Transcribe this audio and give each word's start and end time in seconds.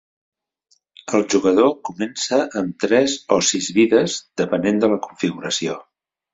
El 1.17 1.25
jugador 1.33 1.69
comença 1.89 2.41
amb 2.63 2.87
tres 2.87 3.19
o 3.37 3.39
sis 3.53 3.71
vides, 3.79 4.19
depenent 4.45 4.85
de 4.85 4.93
la 4.97 5.01
configuració. 5.09 5.81